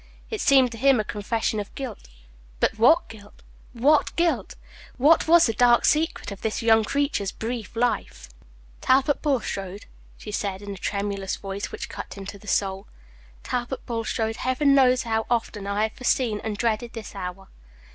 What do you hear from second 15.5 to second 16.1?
I have